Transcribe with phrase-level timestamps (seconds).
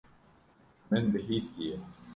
[0.91, 1.77] Min bihîstiye.